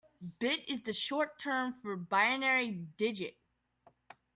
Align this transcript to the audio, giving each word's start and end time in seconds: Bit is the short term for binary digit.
Bit 0.39 0.67
is 0.67 0.81
the 0.81 0.93
short 0.93 1.37
term 1.37 1.75
for 1.79 1.95
binary 1.95 2.71
digit. 2.71 3.37